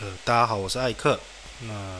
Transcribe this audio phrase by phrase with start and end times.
[0.00, 1.18] 呃，大家好，我是艾克。
[1.62, 1.98] 那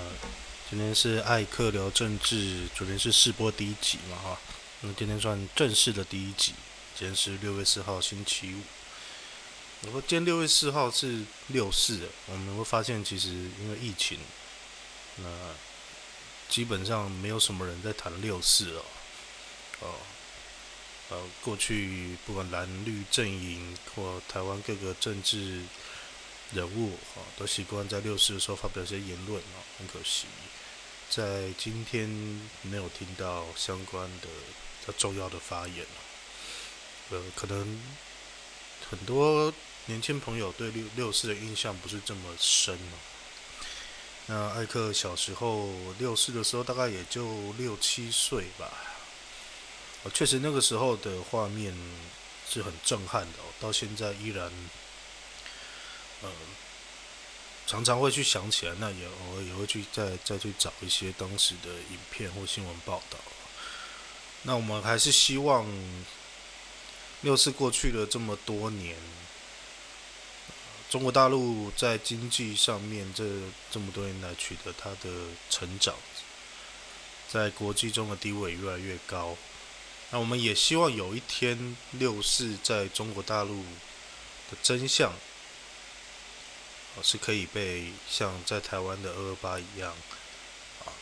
[0.71, 4.39] 今天是艾克聊政治，昨天是试播第一集嘛，哈。
[4.83, 6.55] 那今天算正式的第一集。
[6.97, 8.61] 今天是六月四号，星期五。
[9.82, 14.16] 我说今天六月四号是六四，我们会发现其实因为疫情，
[15.16, 15.26] 那
[16.48, 18.84] 基本上没有什么人在谈六四哦。
[19.80, 19.94] 哦，
[21.08, 25.62] 呃，过去不管蓝绿阵营或台湾各个政治。
[26.54, 30.26] 人物哈都习惯在六四的时候发表一些言论哦，很可惜，
[31.11, 32.09] 在今天
[32.62, 34.29] 没有听到相关的
[34.87, 35.84] 较重要的发言
[37.11, 37.79] 呃，可能
[38.89, 39.53] 很多
[39.84, 42.97] 年轻朋友对六六四的印象不是这么深哦。
[44.27, 48.73] 那艾克小时候六四的时候大概也就六七岁吧，
[50.15, 51.75] 确实那个时候的画面
[52.48, 54.51] 是很震撼的哦，到现在依然。
[56.23, 56.31] 呃，
[57.67, 63.19] 常常会去想起来，那也偶尔也会去再再去找一些当时的影片或新闻报道。
[64.42, 65.67] 那我们还是希望，
[67.20, 68.97] 六四过去了这么多年，
[70.89, 73.25] 中国大陆在经济上面这
[73.70, 75.95] 这么多年来取得它的成长，
[77.29, 79.37] 在国际中的地位越来越高。
[80.11, 83.62] 那我们也希望有一天，六四在中国大陆
[84.51, 85.12] 的真相。
[87.03, 89.93] 是可以被像在台湾的二二八一样，
[90.85, 90.93] 啊，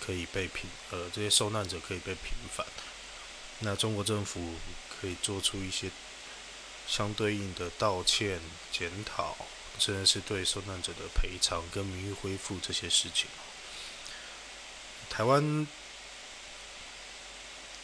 [0.00, 2.66] 可以被平呃这些受难者可以被平反，
[3.60, 4.54] 那中国政府
[5.00, 5.90] 可以做出一些
[6.86, 8.40] 相对应的道歉、
[8.72, 9.36] 检讨，
[9.78, 13.28] 甚至是对受难者的赔偿跟名誉恢复这些事情。
[15.10, 15.66] 台湾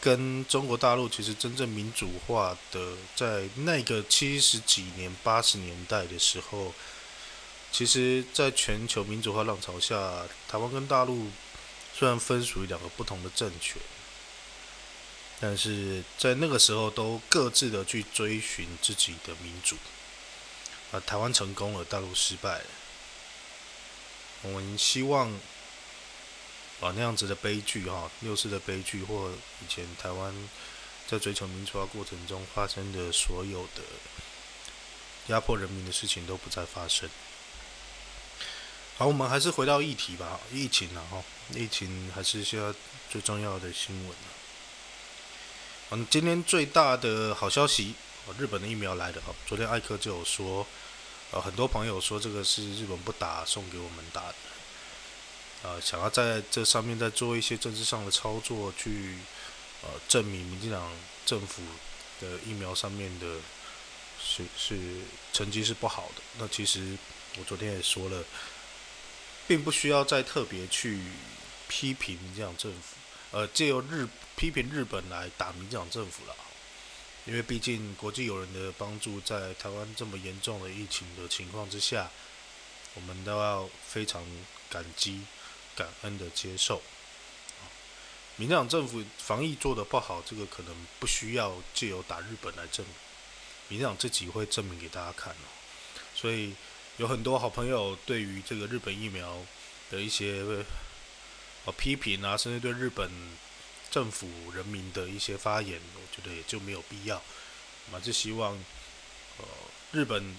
[0.01, 6.73] 跟中国大陆其实真正民主化的，在那个七十几年、八十年代的时候。
[7.77, 9.97] 其实，在全球民主化浪潮下，
[10.47, 11.29] 台湾跟大陆
[11.93, 13.83] 虽然分属于两个不同的政权，
[15.41, 19.75] 但是在那个时候都各自的去追寻自己的民主。
[20.93, 22.65] 啊，台湾成功了，大陆失败了。
[24.43, 25.37] 我们希望
[26.79, 30.33] 把那样子的悲剧，哈，六四的悲剧，或以前台湾
[31.09, 33.83] 在追求民主化过程中发生的所有的
[35.27, 37.11] 压迫人民的事情，都不再发生。
[38.97, 40.39] 好，我们还是回到议题吧。
[40.53, 41.21] 疫情啊，哈，
[41.53, 42.73] 疫情还是现在
[43.11, 44.17] 最重要的新闻
[45.91, 47.97] 嗯，今天最大的好消息，
[48.39, 49.21] 日本的疫苗来了。
[49.23, 50.65] 哈，昨天艾克就有说，
[51.33, 54.35] 呃，很多朋友说这个是日本不打，送给我们打的。
[55.65, 59.19] 呃，想要在这上面再做一些政治上的操作，去
[59.83, 60.93] 呃证明民进党
[61.27, 61.63] 政府
[62.21, 63.39] 的疫苗上面的
[64.23, 64.79] 是是
[65.33, 66.23] 成绩是不好的。
[66.39, 66.97] 那其实
[67.39, 68.23] 我昨天也说了。
[69.47, 70.99] 并不需要再特别去
[71.69, 72.97] 批评民进党政府，
[73.31, 76.35] 呃，借由日批评日本来打民进党政府了，
[77.27, 82.11] 因为毕竟国际友人的帮助，在台湾这么严重的疫情的情况之下，
[82.95, 84.25] 我们都要非常
[84.71, 85.23] 感激、
[85.77, 86.81] 感恩的接受。
[88.37, 92.95] 民进党政府防疫做得不好，这个可能不需要借由打日本来证明，
[93.69, 95.47] 民进党自己会证明给大家看哦，
[96.15, 96.55] 所以。
[96.99, 99.39] 有很多好朋友对于这个日本疫苗
[99.91, 100.45] 的一些
[101.65, 103.11] 呃批评啊，甚至对日本
[103.91, 107.21] 政府人民的一些发言，我觉得也就没有必要。
[107.91, 108.53] 嘛，就希望
[109.39, 109.45] 呃
[109.91, 110.37] 日本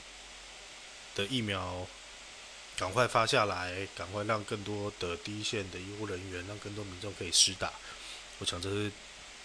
[1.15, 1.85] 的疫苗
[2.77, 7.73] 赶快发下来，赶快让更多的第一线的医护人员，让更多民众可以施打。
[8.39, 8.89] 我想这是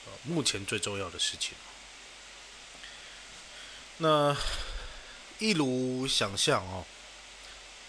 [0.06, 1.54] 呃目前最重要的事情。
[3.98, 4.36] 那
[5.40, 6.86] 一如想象哦。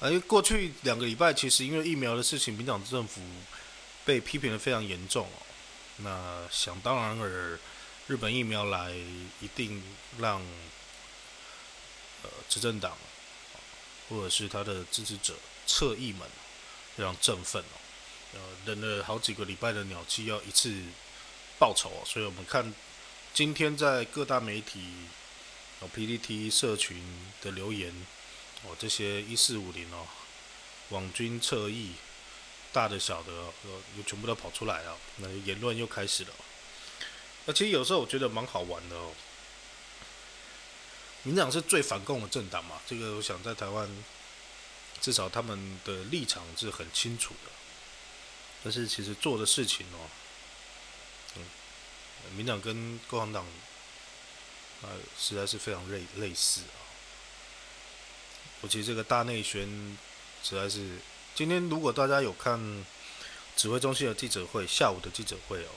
[0.04, 3.22] 而过去两个礼拜，其实因为疫苗的事情，民党政府
[4.04, 5.46] 被批评的非常严重哦。
[5.98, 7.60] 那想当然尔，
[8.08, 8.92] 日本疫苗来
[9.40, 9.84] 一定
[10.18, 10.42] 让
[12.24, 12.98] 呃执政党
[14.10, 15.36] 或者是他的支持者
[15.68, 16.28] 侧翼们
[16.98, 17.78] 非常振奋哦。
[18.34, 20.74] 呃，忍了好几个礼拜的鸟气要一次
[21.60, 22.02] 报仇哦。
[22.08, 22.74] 所以我们看
[23.36, 24.80] 今天在各大媒体、
[25.82, 27.04] 哦 PPT 社群
[27.44, 27.94] 的留言。
[28.64, 30.08] 哦，这些一四五零哦，
[30.90, 31.94] 网军侧翼，
[32.72, 36.30] 大的小的，呃，又全部都跑出来了，那言论又开始了。
[37.46, 39.12] 那其实有时候我觉得蛮好玩的哦。
[41.24, 43.90] 民党是最反共的政党嘛，这个我想在台湾，
[45.00, 47.52] 至少他们的立场是很清楚的。
[48.64, 50.10] 但是其实做的事情哦，
[51.36, 51.44] 嗯，
[52.36, 53.46] 民党跟共产党，
[54.84, 56.81] 啊，实在是非常类类似啊。
[58.62, 59.68] 我其实这个大内宣
[60.44, 60.98] 实在是。
[61.34, 62.60] 今天如果大家有看
[63.56, 65.70] 指挥中心的记者会，下午的记者会哦，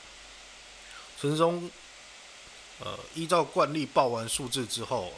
[1.20, 1.70] 陈松
[2.80, 5.14] 呃依照惯例报完数字之后，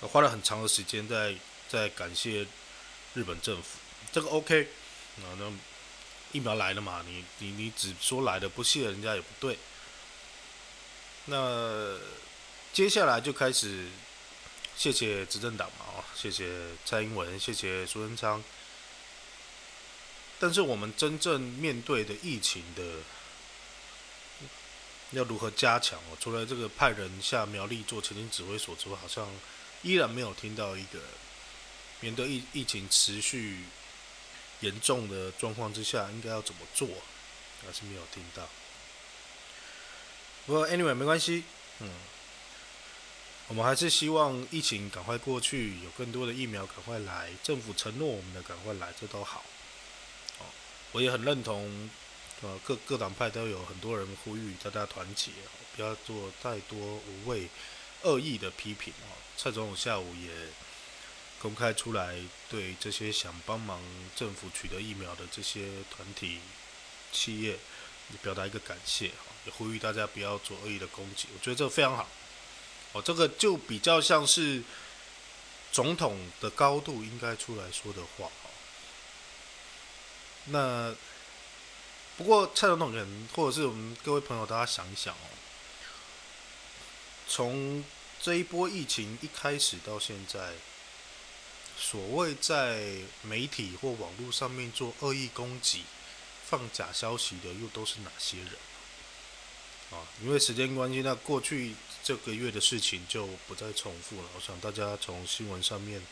[0.00, 1.34] 花了很长的时间在
[1.68, 2.46] 在感谢
[3.14, 3.78] 日本政府，
[4.12, 4.68] 这个 OK
[5.18, 5.52] 啊，那
[6.30, 9.58] 疫苗来了嘛，你你你只说来了，不谢人家也不对。
[11.24, 11.98] 那
[12.72, 13.88] 接下来就开始
[14.80, 16.48] 谢谢执政党嘛，哦，谢谢
[16.86, 18.42] 蔡英文，谢谢苏贞昌。
[20.38, 22.82] 但是我们真正面对的疫情的
[25.10, 26.16] 要如何加强哦？
[26.18, 29.28] 除了这个派人下苗栗做前进指挥所之外，好像
[29.82, 30.98] 依然没有听到一个
[32.00, 33.64] 面对疫疫情持续
[34.60, 36.88] 严重的状况之下，应该要怎么做，
[37.66, 38.48] 还是没有听到。
[40.46, 41.44] 不过 anyway 没关系，
[41.80, 41.90] 嗯，
[43.50, 49.44] 我们还是希望疫情赶快过去，有更多的疫苗赶快来，政府承诺我们的赶快来，这都好。
[50.38, 50.46] 哦
[50.92, 51.90] 我也很认同，
[52.42, 55.32] 呃，各各党派都有很多人呼吁大家团结，
[55.74, 57.48] 不要做太多无谓、
[58.02, 59.18] 恶意的批评哦。
[59.36, 60.30] 蔡总统下午也
[61.40, 63.82] 公开出来，对这些想帮忙
[64.14, 66.38] 政府取得疫苗的这些团体、
[67.10, 67.58] 企业，
[68.22, 69.06] 表达一个感谢
[69.44, 71.26] 也呼吁大家不要做恶意的攻击。
[71.34, 72.08] 我觉得这非常好，
[72.92, 74.62] 哦，这个就比较像是
[75.70, 78.50] 总统的高度应该出来说的话哦。
[80.46, 80.94] 那
[82.16, 85.28] 不过蔡总统人，或者是我们各位朋友，大家想一想哦，
[87.28, 87.84] 从
[88.20, 90.54] 这一波疫情一开始到现在，
[91.78, 95.84] 所谓在媒体或网络上面做恶意攻击、
[96.46, 98.48] 放假消息的，又都是哪些人？
[99.92, 101.74] 啊，因为时间关系，那过去
[102.10, 104.28] 这个月的事情就不再重复了。
[104.34, 106.02] 我想大家从新闻上面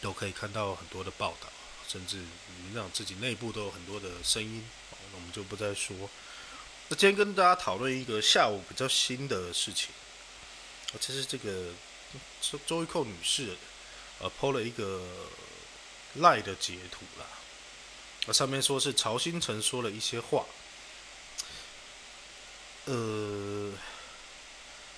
[0.00, 1.48] 都可以看到很多的报道。
[1.86, 5.94] 甚至民党自己内部都有很多的声音，那我们就不再说。
[6.88, 9.90] 那今天跟大家讨论一个下午比较新的事情，
[10.98, 11.68] 这是这个
[12.40, 13.56] 周周玉蔻女士
[14.18, 15.06] 呃，PO 了一个
[16.14, 17.26] 赖的截图啦，
[18.26, 20.46] 那上面说是曹新成说了一些话，
[22.86, 23.70] 呃，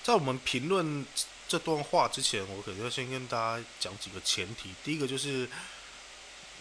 [0.06, 1.04] 在我们评论
[1.48, 5.48] 这段话之前，我可能要先跟大家讲几个前提，第一个就是。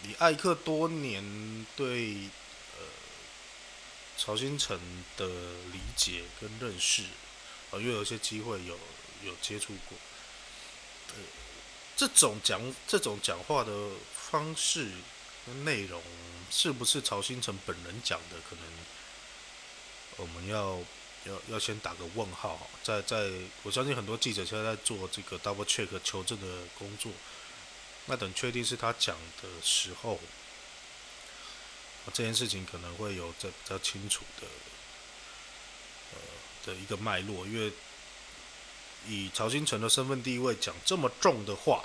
[0.04, 2.28] 以艾克多年对
[2.76, 2.84] 呃
[4.18, 4.78] 曹新成
[5.16, 5.26] 的
[5.72, 7.02] 理解跟认识，
[7.70, 8.78] 啊，因为有些机会有
[9.24, 9.96] 有接触过，
[11.08, 11.14] 呃，
[11.96, 13.72] 这种讲这种讲话的
[14.12, 14.90] 方式
[15.46, 16.02] 跟内容，
[16.50, 18.36] 是不是曹新成本人讲的？
[18.50, 18.64] 可能
[20.18, 20.78] 我们要
[21.26, 22.68] 要要先打个问号。
[22.82, 23.30] 在在
[23.62, 26.46] 我相信很多记者现在在做这个 double check 求证的
[26.78, 27.12] 工作。
[28.06, 30.20] 那等确定是他讲的时候，
[32.14, 34.46] 这件事情可能会有这比较清楚的，
[36.12, 36.18] 呃
[36.64, 37.44] 的一个脉络。
[37.46, 37.72] 因为
[39.08, 41.84] 以曹新成的身份地位讲这么重的话，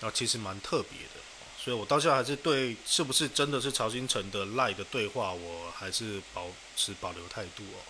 [0.00, 1.20] 那其实蛮特别的。
[1.58, 6.46] 所以我到现在还是对是不是真的是曹新成的赖的对话，我还是保
[6.76, 7.80] 持保留态度哦。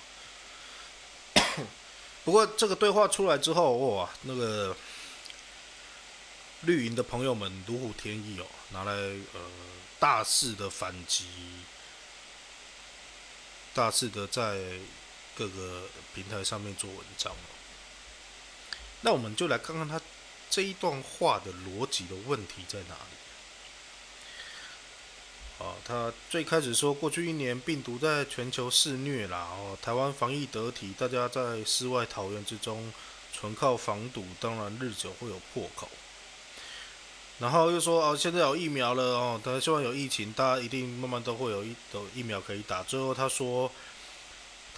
[2.26, 4.76] 不过这个对话出来之后，哇，那个。
[6.62, 9.41] 绿营的朋友们如虎添翼哦，拿来呃
[10.01, 11.27] 大肆的反击，
[13.74, 14.58] 大肆的在
[15.36, 15.82] 各个
[16.15, 17.48] 平台上面做文章哦。
[19.03, 20.01] 那我们就来看看他
[20.48, 23.17] 这一段话的逻辑的问题在哪里。
[25.58, 32.93] 啊，他最开始说过去一年病毒在全球肆虐啦，哦，台湾防疫得体，大家在世外桃源之中
[33.32, 35.89] 纯靠防堵，当然日久会有破口。
[37.39, 42.82] 然后又说哦，现在有疫苗了哦，他希望有疫情，大家一定慢慢都会有一有疫苗可以打。
[42.82, 43.72] 最后他说，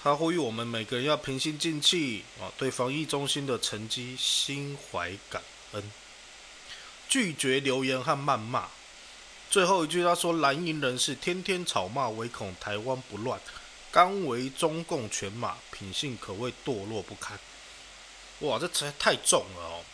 [0.01, 5.43] 他呼吁我们每个人要平心静气啊，对防疫中心的成绩心怀感
[5.73, 5.83] 恩，
[7.09, 8.69] 拒绝留言和谩骂。
[9.51, 13.41] 最后一句他说，蓝营人士天天吵骂，唯恐台湾不乱，
[13.91, 17.39] 刚为中共犬马，品性可谓堕落不堪。
[18.41, 19.85] 哇，这词太重了哦。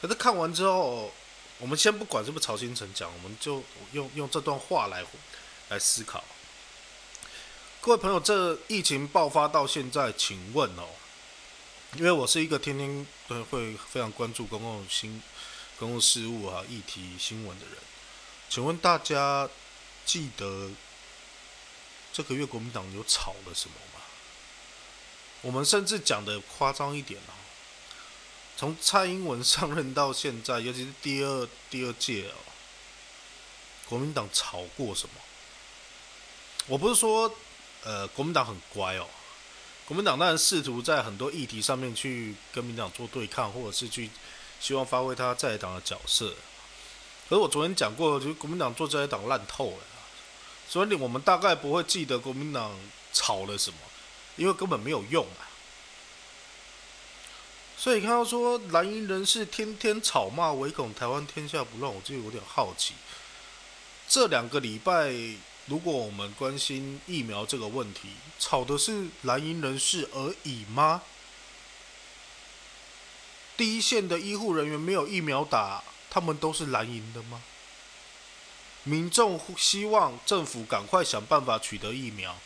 [0.00, 1.12] 可是看完之后。
[1.62, 3.62] 我们先不管是不是曹新成讲，我们就
[3.92, 5.04] 用用这段话来
[5.68, 6.24] 来思考。
[7.82, 10.88] 各位朋友，这疫情爆发到现在，请问哦，
[11.96, 15.22] 因为我是一个天天都会非常关注公共新
[15.78, 17.74] 公共事务啊、议题新闻的人，
[18.50, 19.48] 请问大家
[20.04, 20.68] 记得
[22.12, 24.00] 这个月国民党有吵了什么吗？
[25.40, 27.32] 我们甚至讲的夸张一点哦。
[28.56, 32.34] 从蔡英文上任到现在，尤其是第二第二届哦，
[33.88, 35.14] 国民党吵过什么？
[36.66, 37.32] 我不是说
[37.84, 39.06] 呃国民党很乖哦，
[39.86, 44.10] 国民党当然试图在很多议题上面去跟民党做对抗，或者是去
[44.58, 46.34] 希望发挥他在党的角色。
[47.30, 49.84] 可是我昨天讲过，就国民党做这一党烂透了，
[50.68, 52.76] 所以我们大概不会记得国民党
[53.12, 53.76] 吵了什么，
[54.34, 55.46] 因为根本没有用啊。
[57.78, 62.94] 所以看到说蓝营人士天天吵骂，唯恐台湾天下不乱，我就有点好奇。
[64.08, 65.12] 这两个礼拜，
[65.66, 68.08] 如果我们关心疫苗这个问题，
[68.40, 71.02] 吵的是蓝营人士而已吗？
[73.56, 77.40] 第一线的医护人员没有疫苗打，他们都是蓝营的吗？
[78.82, 82.36] 民众希望政府赶快想办法取得疫苗。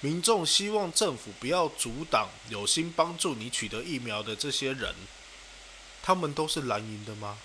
[0.00, 4.94] 民众希望政府不要阻挡有心帮助你取得疫苗的这些人，
[6.02, 7.38] 他们都是蓝营的吗？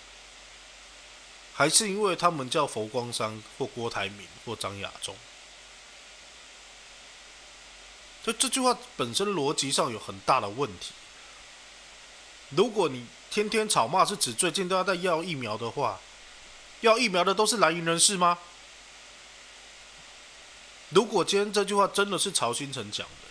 [1.54, 5.14] 还是因为他们叫佛光山或郭台铭或张亚中？
[8.24, 10.92] 就这句话本身逻辑上有很大的问题。
[12.50, 16.00] 如果你天天吵骂是指最近都要在要疫苗的话，
[16.80, 18.38] 要疫苗的都是蓝营人士吗？
[20.90, 23.28] 如果今天这句话真的是曹新成讲的，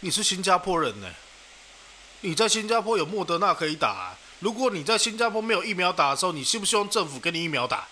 [0.00, 1.08] 你是新加坡人呢？
[2.20, 3.88] 你在新加坡有莫德纳可以打。
[3.88, 7.86] 啊如果你在新加坡没有疫苗打的时候，你希不希望政府给你疫苗打？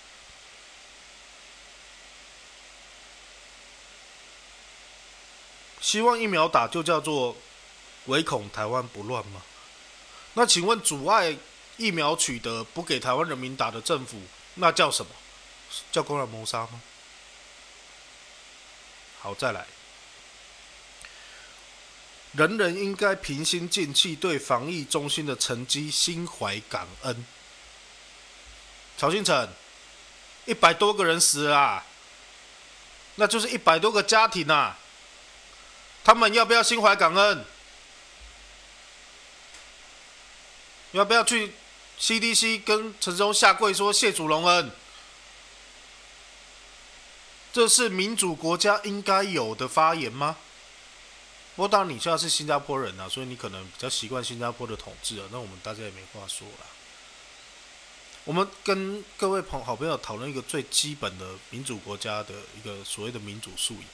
[5.81, 7.37] 希望疫苗打就叫做
[8.07, 9.43] 唯恐台湾不乱吗？
[10.39, 11.37] 那请问阻碍
[11.79, 14.23] 疫苗取得不给台湾人民打的政府，
[14.55, 15.11] 那叫什么？
[15.91, 16.81] 叫公然谋杀吗？
[19.19, 19.67] 好，再来。
[22.35, 27.27] 人人应该平心静气，对防疫中心的成绩心怀感恩。
[28.97, 29.49] 曹新成，
[30.45, 31.83] 一百多个人死了，
[33.17, 34.79] 那就是一百多个家庭啊。
[36.05, 37.45] 他们要不要心怀感恩？
[40.93, 41.53] 要不要去
[42.01, 44.71] CDC 跟陈忠下跪说谢主隆恩？
[47.53, 50.37] 这是民主国家应该有的发言吗？
[51.57, 55.25] 不过当然，你现在是新加坡人啊，所以你可能比较习惯新加坡的统治啊。
[55.33, 56.67] 那我们大家也没话说了。
[58.25, 63.85] 我们跟各位朋好朋友讨论一个最基本的民主国家的一个所谓的民主素养。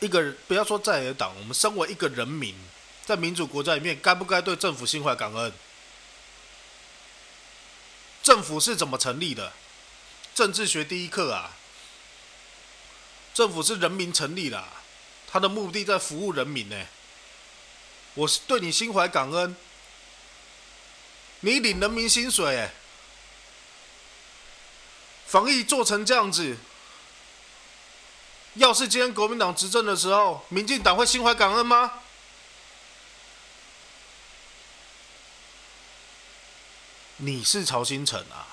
[0.00, 2.56] 一个人不要说在野党，我们身为一个人民，
[3.04, 5.52] 在民主国家里面，该不该对政府心怀感恩？
[8.22, 9.52] 政府是怎么成立的？
[10.34, 11.52] 政治学第一课啊，
[13.34, 14.64] 政府是人民成立的，
[15.26, 16.86] 他的目的在服务人民呢。
[18.14, 19.56] 我是对你心怀感恩，
[21.40, 22.70] 你领人民薪水，
[25.26, 26.56] 防疫做成这样子，
[28.54, 31.90] 要是今天国民党执政的时候，民进党会心怀感恩吗？
[37.24, 38.46] 你是曹新成啊。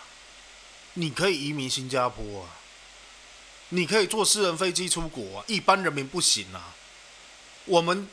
[0.93, 2.49] 你可以移民新加坡啊，
[3.69, 6.75] 你可以坐私人飞机出国啊，一般人民不行啊。
[7.65, 8.07] 我们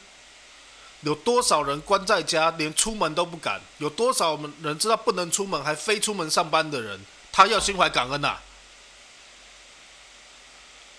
[1.01, 3.61] 有多少人关在家，连出门都不敢？
[3.79, 7.01] 有多少人知道不能出门，还非出门上班的人，
[7.33, 8.37] 他要心怀感恩呐？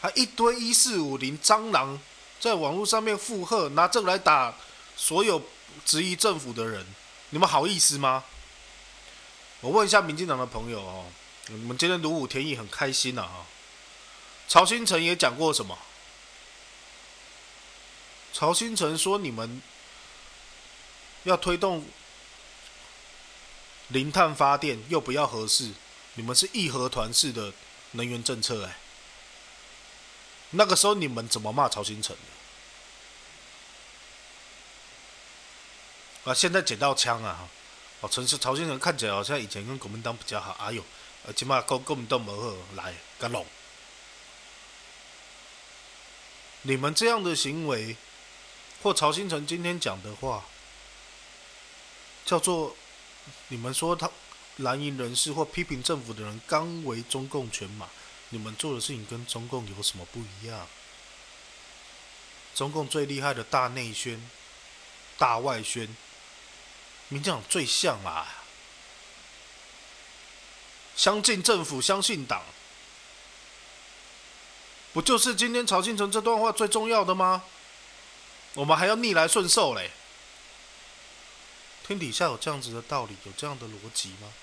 [0.01, 1.99] 还一堆一四五零蟑螂
[2.39, 4.53] 在网络上面附和，拿这个来打
[4.95, 5.41] 所有
[5.85, 6.85] 质疑政府的人，
[7.29, 8.23] 你们好意思吗？
[9.61, 11.05] 我问一下民进党的朋友哦。
[11.49, 13.21] 你们今天如虎添翼，很开心呐！
[13.21, 13.45] 哈，
[14.49, 15.77] 曹新成也讲过什么？
[18.33, 19.61] 曹新成说：“你们
[21.23, 21.85] 要推动
[23.87, 25.71] 零碳发电，又不要核适，
[26.15, 27.53] 你们是义和团式的
[27.91, 28.75] 能源政策。”哎，
[30.51, 32.13] 那个时候你们怎么骂曹新成
[36.25, 36.29] 的？
[36.29, 37.47] 啊，现在捡到枪啊！
[38.01, 40.51] 哦，陈是曹新成看起来好像以前跟国民党比较好。
[40.59, 40.83] 哎呦！
[41.25, 43.45] 而且嘛，根根本都无好来干龙。
[46.61, 47.97] 你们这样的行为，
[48.81, 50.45] 或曹新成今天讲的话，
[52.25, 52.75] 叫做
[53.49, 54.09] 你们说他
[54.57, 57.89] 蓝营人士或批评政府的人刚为中共犬马，
[58.29, 60.67] 你们做的事情跟中共有什么不一样？
[62.55, 64.29] 中共最厉害的大内宣、
[65.17, 65.87] 大外宣，
[67.09, 68.27] 民进党最像啦。
[70.95, 72.41] 相信政府，相信党，
[74.93, 77.43] 不就是今天曹庆成这段话最重要的吗？
[78.55, 79.91] 我们还要逆来顺受嘞？
[81.85, 84.33] 天底下有这样子的道理，有这样的逻辑吗？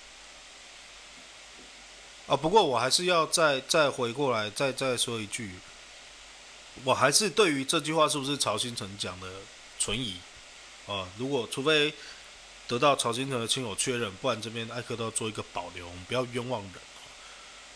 [2.27, 5.59] 啊，不过我还是要再再回过来，再再说一句，
[6.85, 9.27] 我还是对于这句话是不是曹新成讲的
[9.77, 10.19] 存疑
[10.87, 11.07] 啊。
[11.17, 11.93] 如果除非
[12.67, 16.71] 得到曹金城的亲友确认，不然这边艾克都要做一个保留，我们不要冤枉人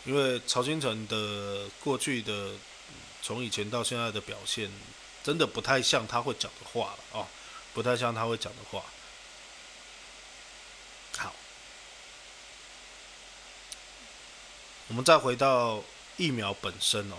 [0.04, 2.52] 因为曹金城的过去的
[3.22, 4.70] 从以前到现在的表现，
[5.22, 7.28] 真的不太像他会讲的话了啊，
[7.74, 8.82] 不太像他会讲的话。
[11.16, 11.34] 好
[14.88, 15.84] 我们再回到
[16.16, 17.16] 疫苗本身哦，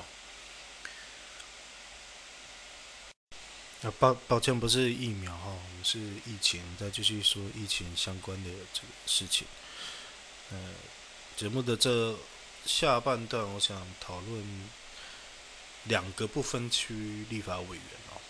[3.82, 9.48] 啊，抱抱歉，不是疫苗哈，是疫情，再继续说疫情相关的这个事情。
[10.52, 10.74] 呃，
[11.36, 12.16] 节目的这
[12.64, 14.70] 下半段，我想讨论
[15.86, 18.22] 两个不分区立法委员哦，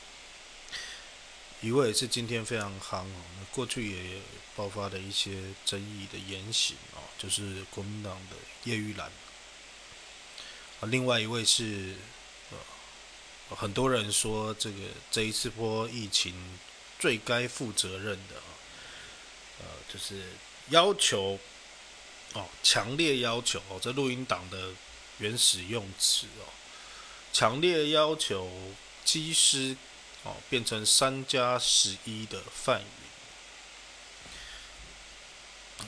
[1.60, 4.22] 一位是今天非常夯哦，那过去也
[4.56, 9.08] 爆发的一些争议的言行哦，就是国民党的叶玉兰。
[10.80, 11.96] 啊另外一位是，
[13.56, 14.78] 很多人说这个
[15.12, 16.34] 这一次波疫情
[17.00, 18.36] 最该负责任的，
[19.60, 20.24] 呃，就是
[20.70, 21.40] 要求，
[22.34, 24.72] 哦，强烈要求哦，这录音档的
[25.20, 26.48] 原始用词哦，
[27.34, 28.50] 强烈要求
[29.04, 29.76] 机师
[30.24, 32.88] 哦变成三加十一的范云。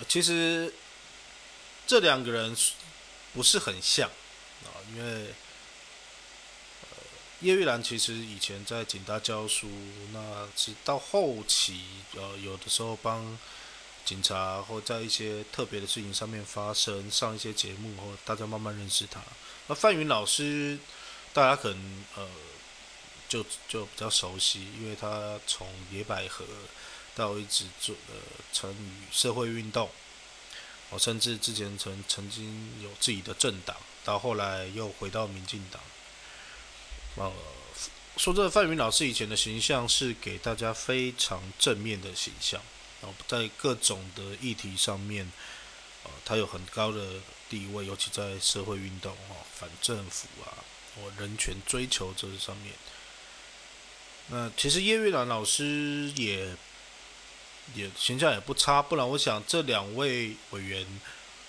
[0.07, 0.73] 其实
[1.85, 2.55] 这两个人
[3.33, 4.09] 不是很像。
[4.63, 5.33] 啊，因为，
[7.43, 9.69] 叶玉兰其实以前在警大教书，
[10.13, 11.81] 那是到后期
[12.15, 13.37] 呃，有的时候帮
[14.05, 19.21] 警察或在一些特别的事情上面发生，上一些节目或大家慢慢认识他。
[19.67, 20.79] 那范云老师，
[21.33, 22.25] 大家可能呃
[23.27, 26.45] 就就比较熟悉，因为他从野百合
[27.13, 28.15] 到一直做呃
[28.53, 29.89] 参与社会运动，
[30.91, 33.75] 哦，甚至之前曾曾经有自己的政党。
[34.05, 35.81] 到后来又回到民进党。
[37.15, 37.31] 呃，
[38.17, 42.61] 说这范云老师以前的形象是给大家非常正面的形象，
[43.01, 45.31] 然后在各种的议题上面，
[46.03, 50.63] 呃，他有很高的地位，尤其在社会运动哦，反政府啊，
[50.95, 52.73] 或人权追求这上面。
[54.27, 56.55] 那其实叶玉兰老师也
[57.75, 60.87] 也形象也不差，不然我想这两位委员。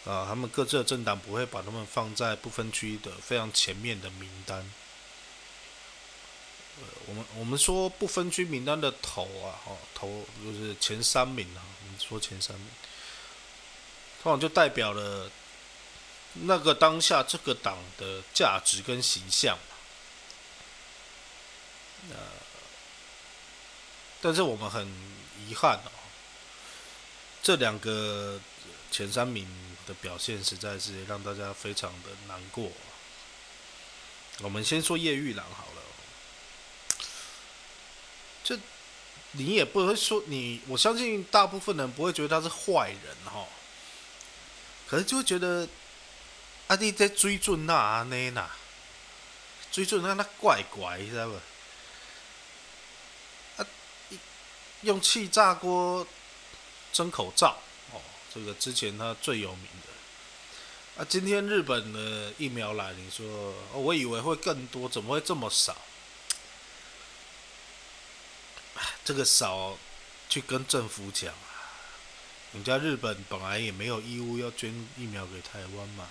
[0.05, 4.71] 啊，他们各自的政党不会把他们放在不分区的非常前面的名单。
[6.81, 12.67] 呃，我们我们说不分区名单的头啊，哦，头就是前三名啊，我们说前三名，
[14.23, 15.31] 通常就代表了
[16.33, 19.59] 那个当下这个党的价值跟形象。
[22.11, 22.17] 呃，
[24.21, 24.87] 但是我们很
[25.47, 25.91] 遗憾哦，
[27.43, 28.41] 这两个
[28.91, 29.47] 前三名。
[29.87, 32.73] 的表现实在是让大家非常的难过。
[34.41, 35.67] 我们先说叶玉郎好，
[38.43, 38.59] 这
[39.37, 43.47] 你也不会说你，我相信大部分人不会觉得他是坏人哈，
[44.89, 45.69] 可是就会觉得
[46.69, 48.49] 阿弟在追逐那阿内呐，
[49.73, 51.35] 追逐那那怪怪，知道不？
[53.63, 53.67] 啊，
[54.83, 56.07] 用气炸锅
[56.93, 57.59] 蒸口罩
[57.93, 58.01] 哦。
[58.33, 63.27] 这个之前他最有名的啊，今天日本的疫苗来，你说
[63.73, 65.77] 哦我以为会更多，怎么会这么少？
[69.05, 69.79] 这个少
[70.29, 71.47] 去跟政府讲啊，
[72.53, 76.09] 人家日本本来也没有义务要捐疫苗给台湾嘛。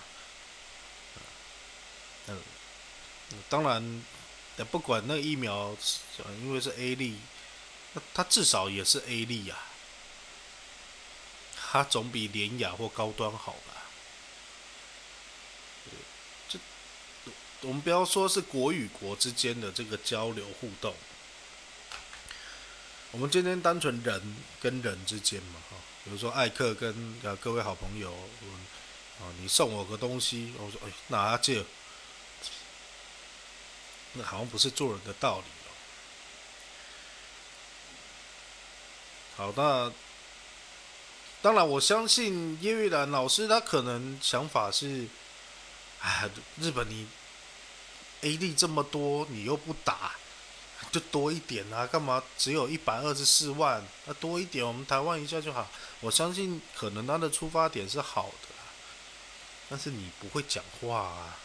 [2.26, 2.40] 嗯，
[3.48, 4.04] 当然，
[4.70, 5.76] 不管那疫苗，
[6.40, 7.18] 因为是 A 粒，
[7.92, 9.56] 那它至少也是 A 粒呀。
[11.56, 13.82] 它总比廉雅或高端好吧？
[16.48, 16.58] 这
[17.62, 20.94] 我们不要说是国与国之间的这个交流互动，
[23.14, 28.10] 我们今天单纯人跟人之间嘛，哈，比如说艾克跟呃各位好朋友，
[29.20, 31.64] 啊，你送我个东西，我说哎，拿借，
[34.14, 35.70] 那好像不是做人的道理哦。
[39.36, 39.92] 好，那。
[41.40, 45.06] 当然，我相信叶玉兰老师，他可能想法是：
[46.00, 47.06] 哎，日本你
[48.22, 50.16] A 力这么多，你又不打，
[50.90, 51.86] 就多一点啊？
[51.86, 53.82] 干嘛只有一百二十四万？
[54.06, 55.68] 那多一点，我们台湾一下就好。
[56.00, 58.48] 我相信，可能他的出发点是好的，
[59.68, 61.36] 但是你不会讲话啊！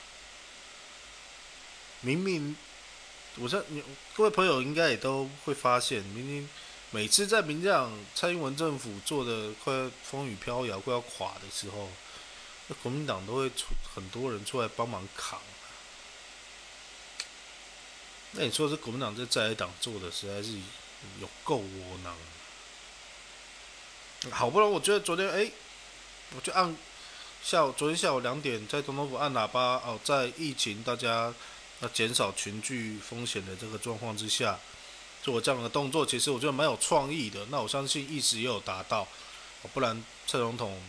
[2.02, 2.56] 明明，
[3.38, 3.84] 我这你
[4.16, 6.50] 各位朋友应该也都会发现，明明
[6.92, 11.90] 每次在民进党蔡英文政府做的快风雨飘摇、快要垮的时候，
[12.68, 15.40] 那国民党都会出很多人出来帮忙扛。
[18.32, 20.58] 那你说这国民党在在野党做的实在是
[21.20, 22.16] 有够窝囊。
[24.32, 25.52] 好不容易，我觉得昨天哎，
[26.36, 26.76] 我就按
[27.44, 31.34] 下午昨天下午两点在总统府按喇叭哦，在疫情大家
[31.82, 34.60] 要减少群聚风险的这个状况之下。
[35.22, 37.46] 做这样的动作，其实我觉得蛮有创意的。
[37.48, 39.06] 那我相信意识也有达到，
[39.74, 40.82] 不然蔡总统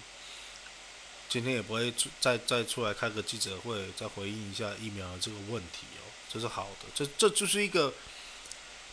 [1.28, 5.84] 今天也不会再再出来开个记者会，再回应一下疫苗的这个问题。
[6.32, 7.92] 这是好的，这这就是一个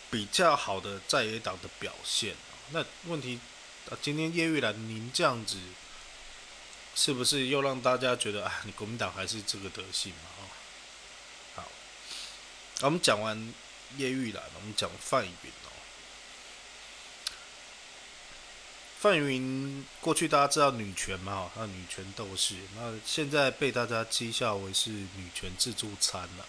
[0.09, 2.35] 比较好的在野党的表现。
[2.71, 3.39] 那问题
[3.89, 5.57] 啊，今天叶玉兰您这样子，
[6.95, 10.29] 是不是又让大家觉得啊，你国民党还是这个德性嘛？
[10.39, 10.41] 哦，
[11.55, 11.71] 好，
[12.81, 13.53] 我们讲完。
[13.97, 15.71] 叶玉兰，我们讲范云哦。
[18.99, 21.49] 范云过去大家知道女权嘛？
[21.55, 26.45] 那女权斗士，那现在被大家讥笑为是女权自助餐了！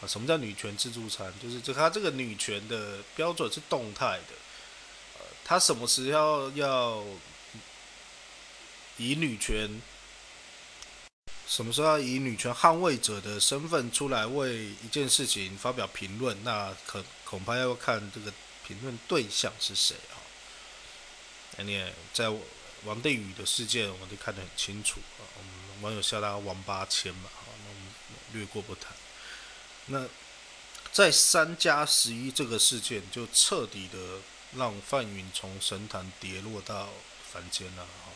[0.00, 1.32] 啊什么叫女权自助餐？
[1.40, 4.34] 就是这她这个女权的标准是动态的，
[5.18, 7.04] 呃，她什么时候要
[8.96, 9.80] 以女权？
[11.46, 16.44] 什么时候要以女权捍卫者的身份出来为一件事情发表评论？
[16.44, 18.32] 那可恐怕要看这个
[18.64, 20.14] 评论对象是谁啊？
[21.56, 21.84] 那你
[22.14, 22.32] 在
[22.84, 25.26] 王定宇的事件，我们都看得很清楚啊。
[25.36, 27.92] 我们网友笑他王八千嘛，好，那我们
[28.32, 28.94] 略过不谈。
[29.92, 30.06] 那
[30.92, 33.98] 在三加十一这个事件，就彻底的
[34.56, 36.88] 让范云从神坛跌落到
[37.32, 38.12] 凡间了哈。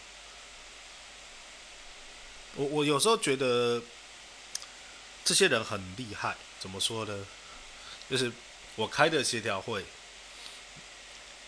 [2.57, 3.83] 我我有时候觉得
[5.25, 7.27] 这些人很厉害，怎么说呢？
[8.09, 8.31] 就是
[8.77, 9.85] 我开的协调会，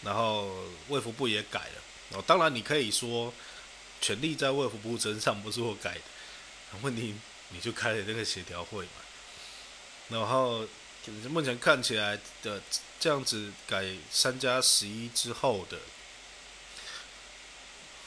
[0.03, 1.83] 然后卫福部也改了。
[2.19, 3.33] 哦，当然你可以说
[4.01, 6.01] 权力在卫福部身上，不是我改的。
[6.83, 7.15] 问题
[7.51, 9.06] 你就开了这个协调会嘛。
[10.09, 10.67] 然后
[11.29, 12.61] 目前看起来的
[12.99, 15.79] 这样子改三加十一之后的。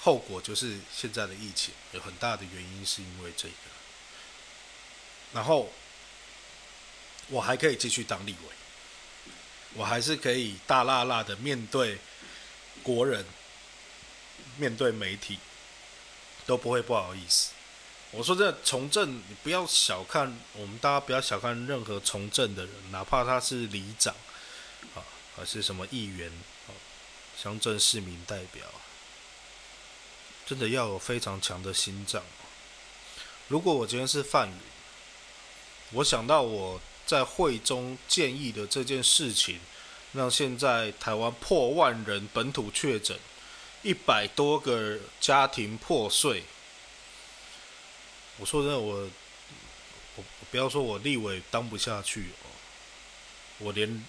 [0.01, 3.53] 后果就是现在的疫情有很大的原因是因为这个，
[5.33, 5.69] 然后
[7.27, 9.33] 我还可以继续当立委，
[9.73, 11.97] 我还是可以大辣辣的面对
[12.81, 13.25] 国人，
[14.55, 15.37] 面对媒体
[16.45, 17.51] 都不会不好意思。
[18.11, 24.15] 我说这从政，你不要小看我们大家不要小看任何从政的人，哪怕他是里长
[24.95, 26.27] 啊，还是什么议员
[26.67, 26.73] 啊，
[27.37, 28.63] 乡镇市民代表。
[30.47, 32.23] 真的要有非常强的心脏。
[33.47, 34.61] 如果我今天是范宇，
[35.91, 39.59] 我想到我在会中建议的这件事情，
[40.13, 43.15] 让现在台湾破万人本土确诊，
[43.83, 46.43] 一百多个家庭破碎。
[48.39, 49.09] 我说真的，我
[50.15, 52.47] 我不要说我立委当不下去哦，
[53.59, 54.05] 我连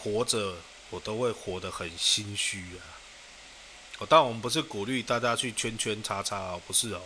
[0.00, 0.56] 活着
[0.90, 2.80] 我都会活得很心虚啊。
[3.98, 7.02] 哦，但我们不是鼓励大家去圈圈叉叉哦，不是哦，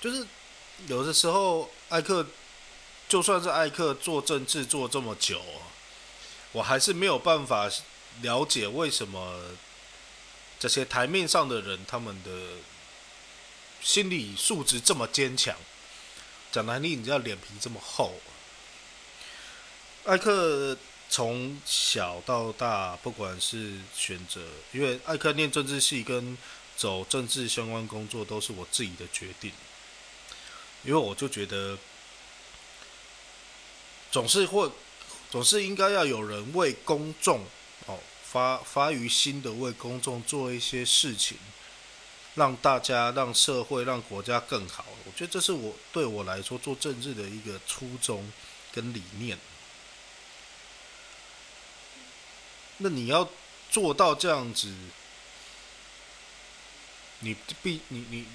[0.00, 0.26] 就是
[0.88, 2.26] 有的时候艾克
[3.08, 5.62] 就算是艾克做政治做这么久，哦
[6.52, 7.70] 我还是没有办法
[8.22, 9.40] 了解为什么
[10.58, 12.30] 这些台面上的人他们的
[13.82, 15.56] 心理素质这么坚强，
[16.52, 18.14] 讲难听，你知道脸皮这么厚，
[20.04, 20.76] 艾克。
[21.12, 24.40] 从小到大，不管是选择，
[24.70, 26.38] 因为艾克念政治系跟
[26.76, 29.50] 走政治相关工作都是我自己的决定，
[30.84, 31.76] 因为我就觉得
[34.12, 34.70] 总是会，
[35.32, 37.44] 总是应该要有人为公众
[37.86, 41.36] 哦发发于心的为公众做一些事情，
[42.34, 44.84] 让大家、让社会、让国家更好。
[45.04, 48.32] 我觉得这是我对我来说做政治的一个初衷
[48.72, 49.38] 跟理念。
[52.78, 53.28] 那你要
[53.70, 54.74] 做到这样子，
[57.18, 58.26] 你必你你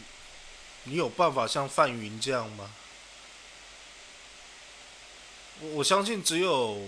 [0.83, 2.71] 你有办法像范云这样吗？
[5.61, 6.85] 我我相信只有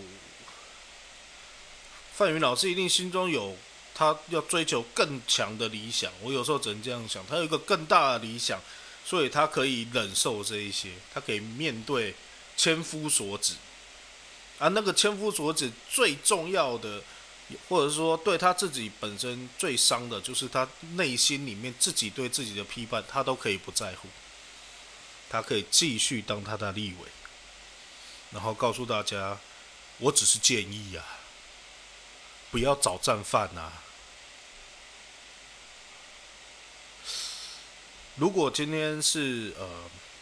[2.14, 3.56] 范云老师一定心中有
[3.98, 6.12] 他要追求更强的理想。
[6.22, 8.62] 我有时候只能这样想，他有一个更大的理想，
[9.04, 12.14] 所以他可以忍受这一些，他可以面对
[12.56, 13.56] 千夫所指。
[14.60, 17.02] 而那个千夫所指最重要的。
[17.70, 24.10] 或者说，对他自己本身最伤的，就是他内心里面自己对自己的批判，他都可以不在乎，
[25.30, 27.08] 他可以继续当他的立委，
[28.32, 29.40] 然后告诉大家，
[30.00, 31.00] 我只是建议啊，
[32.52, 33.72] 不要找战犯啊。
[38.18, 39.66] 如果今天是呃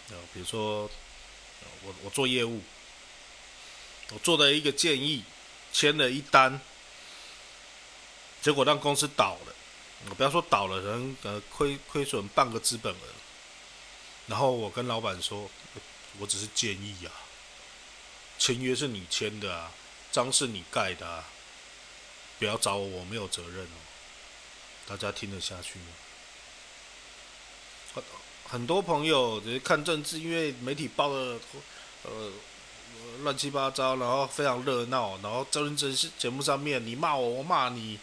[0.10, 0.82] 呃，比如说
[1.84, 2.62] 我我做业务，
[4.12, 5.24] 我做的一个建议，
[5.72, 6.60] 签了一单，
[8.42, 9.56] 结果让公司倒了，
[10.10, 13.08] 我不要说倒了，可能呃亏亏损半个资本额，
[14.28, 15.50] 然后我跟老板说，
[16.20, 17.12] 我只是建议啊，
[18.38, 19.72] 签约是你签的啊，
[20.12, 21.24] 章是你盖的啊，
[22.40, 23.80] 不要找我，我没有责任哦，
[24.86, 25.86] 大家听得下去吗？
[28.48, 31.38] 很多朋友就是看政治，因为媒体报的
[32.04, 32.32] 呃
[33.24, 38.00] 乱七八糟，然后非常热闹，然后真真是节目上面你骂我，我骂你，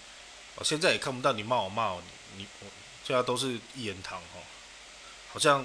[0.56, 2.02] 我现在也看不到你骂我骂我，
[2.36, 2.66] 你我
[3.04, 4.42] 现在都是一言堂哦，
[5.32, 5.64] 好像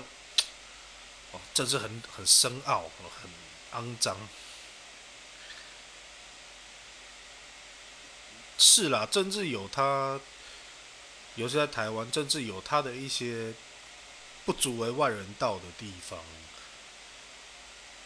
[1.32, 2.84] 哦政治很很深奥，
[3.72, 4.16] 很肮脏。
[8.60, 10.20] 是啦，政治有它，
[11.36, 13.54] 尤其在台湾，政治有它的一些。
[14.48, 16.18] 不足为外人道的地方，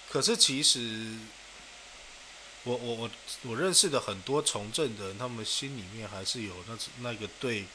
[0.10, 1.20] 可是其实，
[2.64, 3.12] 我我我
[3.44, 7.66] 我认识的很多从政的人，他们心里面还是有那那个对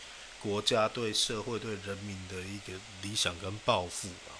[0.41, 4.35] 国家、对社会、对人民的一个理想跟抱负啊。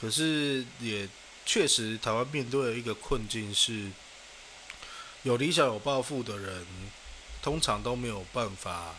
[0.00, 1.08] 可是也
[1.44, 3.92] 确实，台湾面对的一个困境是，
[5.22, 6.66] 有理想、有抱负的人，
[7.40, 8.96] 通常都没有办法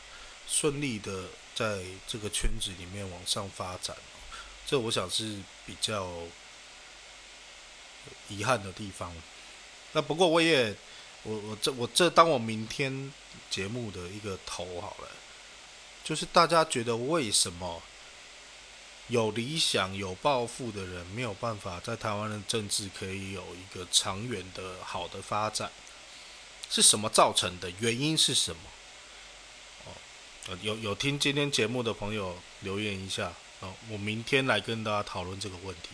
[0.47, 1.25] 顺利的。
[1.57, 3.97] 在这个圈子里面往上发展，
[4.67, 6.07] 这我想是比较
[8.29, 9.11] 遗憾的地方。
[9.93, 10.75] 那不过我也，
[11.23, 13.11] 我我这我这当我明天
[13.49, 15.09] 节目的一个头好了，
[16.03, 17.81] 就是大家觉得为什么
[19.07, 25.71] 有理想、有抱负的人没有办法在台湾的政治可以有一个长远的好的发展？
[26.69, 27.71] 是什么造成的？
[27.79, 28.61] 原因是什么？
[30.61, 33.25] 有有听今天节目的朋友留言一下，
[33.59, 35.89] 啊，我明天来跟大家讨论这个问题。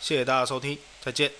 [0.00, 1.30] 谢谢大家收听，再见。